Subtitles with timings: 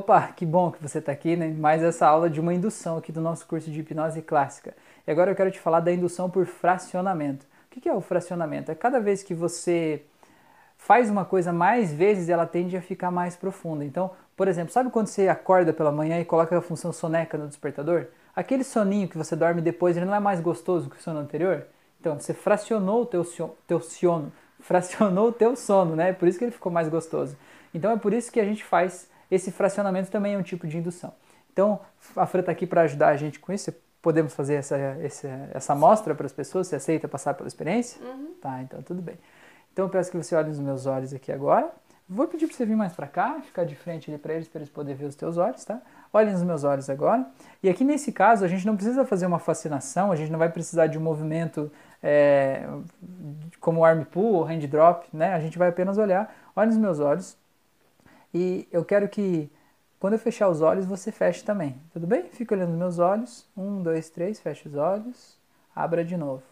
[0.00, 1.48] Opa, que bom que você está aqui, né?
[1.48, 4.74] Mais essa aula de uma indução aqui do nosso curso de hipnose clássica.
[5.06, 7.44] E agora eu quero te falar da indução por fracionamento.
[7.66, 8.70] O que é o fracionamento?
[8.70, 10.02] É cada vez que você
[10.78, 13.84] faz uma coisa mais vezes, ela tende a ficar mais profunda.
[13.84, 17.46] Então, por exemplo, sabe quando você acorda pela manhã e coloca a função soneca no
[17.46, 18.06] despertador?
[18.34, 21.66] Aquele soninho que você dorme depois, ele não é mais gostoso que o sono anterior?
[22.00, 23.22] Então, você fracionou o teu,
[23.66, 26.14] teu sono, fracionou o teu sono, né?
[26.14, 27.36] Por isso que ele ficou mais gostoso.
[27.74, 30.76] Então, é por isso que a gente faz esse fracionamento também é um tipo de
[30.76, 31.12] indução.
[31.52, 31.80] Então,
[32.16, 33.72] a Fran está aqui para ajudar a gente com isso.
[34.02, 36.66] Podemos fazer essa, essa, essa amostra para as pessoas?
[36.66, 38.00] Você aceita passar pela experiência?
[38.02, 38.34] Uhum.
[38.40, 39.18] Tá, então tudo bem.
[39.72, 41.70] Então eu peço que você olhe nos meus olhos aqui agora.
[42.08, 44.60] Vou pedir para você vir mais para cá, ficar de frente ali para eles, para
[44.60, 45.80] eles poderem ver os teus olhos, tá?
[46.12, 47.24] Olhe nos meus olhos agora.
[47.62, 50.48] E aqui nesse caso, a gente não precisa fazer uma fascinação, a gente não vai
[50.48, 51.70] precisar de um movimento
[52.02, 52.66] é,
[53.60, 55.34] como arm pull ou hand drop, né?
[55.34, 56.34] A gente vai apenas olhar.
[56.56, 57.36] Olhe nos meus olhos.
[58.32, 59.50] E eu quero que,
[59.98, 61.76] quando eu fechar os olhos, você feche também.
[61.92, 62.24] Tudo bem?
[62.30, 63.46] Fica olhando meus olhos.
[63.56, 65.36] Um, dois, três, feche os olhos.
[65.74, 66.42] Abra de novo.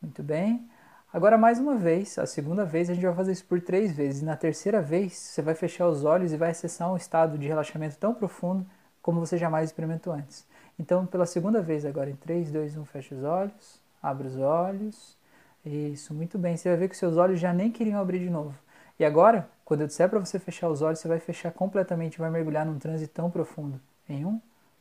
[0.00, 0.68] Muito bem.
[1.12, 4.22] Agora, mais uma vez, a segunda vez, a gente vai fazer isso por três vezes.
[4.22, 7.96] Na terceira vez, você vai fechar os olhos e vai acessar um estado de relaxamento
[7.98, 8.64] tão profundo
[9.02, 10.46] como você jamais experimentou antes.
[10.78, 15.16] Então, pela segunda vez agora, em 3, 2, 1, fecha os olhos, abre os olhos.
[15.64, 16.56] Isso, muito bem.
[16.56, 18.54] Você vai ver que seus olhos já nem queriam abrir de novo.
[19.00, 22.28] E agora, quando eu disser para você fechar os olhos, você vai fechar completamente, vai
[22.28, 23.80] mergulhar num transe tão profundo.
[24.06, 24.38] Em um,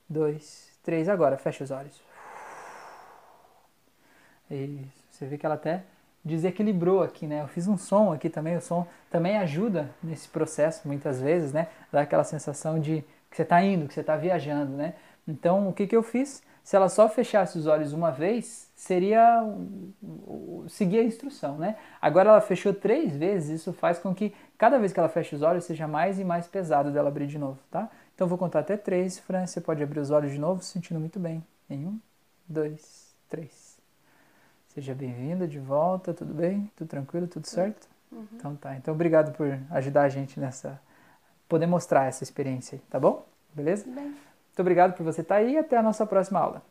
[0.09, 1.08] dois, três.
[1.08, 2.03] Agora, fecha os olhos.
[4.52, 5.06] Isso.
[5.09, 5.84] Você vê que ela até
[6.22, 7.42] desequilibrou aqui, né?
[7.44, 11.70] Eu fiz um som aqui também, o som também ajuda nesse processo, muitas vezes, né?
[11.89, 14.95] Dá aquela sensação de que você está indo, que você está viajando, né?
[15.26, 16.44] Então, o que, que eu fiz?
[16.70, 19.44] Se ela só fechasse os olhos uma vez, seria
[20.67, 21.76] seguir a instrução, né?
[22.00, 25.42] Agora ela fechou três vezes, isso faz com que cada vez que ela feche os
[25.42, 27.89] olhos seja mais e mais pesado dela abrir de novo, tá?
[28.14, 31.00] Então vou contar até três, Fran, você pode abrir os olhos de novo, se sentindo
[31.00, 31.44] muito bem.
[31.67, 32.00] Em um,
[32.48, 33.80] dois, três.
[34.67, 36.72] Seja bem-vinda de volta, tudo bem?
[36.76, 37.88] Tudo tranquilo, tudo certo?
[38.11, 38.27] Uhum.
[38.36, 38.76] Então tá.
[38.76, 40.80] Então obrigado por ajudar a gente nessa
[41.48, 43.26] poder mostrar essa experiência aí, tá bom?
[43.55, 43.89] Beleza?
[43.89, 44.30] Bem.
[44.59, 46.61] Muito obrigado por você estar aí e até a nossa próxima aula.